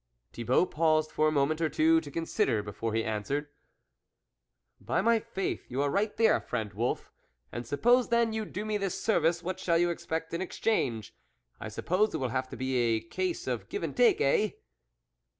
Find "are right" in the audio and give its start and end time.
5.83-6.17